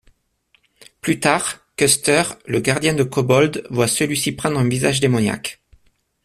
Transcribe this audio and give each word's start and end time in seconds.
Plus 1.01 1.19
tard, 1.19 1.59
Custer, 1.75 2.23
le 2.47 2.59
gardien 2.59 2.95
de 2.95 3.03
Kobold, 3.03 3.67
voit 3.69 3.87
celui-ci 3.87 4.31
prendre 4.31 4.57
un 4.59 4.67
visage 4.67 4.99
démoniaque. 4.99 5.61